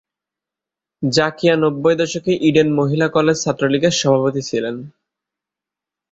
জাকিয়া 1.01 1.55
নব্বই 1.55 1.95
দশকে 2.01 2.31
ইডেন 2.47 2.69
মহিলা 2.79 3.07
কলেজ 3.07 3.37
ছাত্রলীগের 3.43 3.93
সভাপতি 4.01 4.41
ছিলেন। 4.49 4.75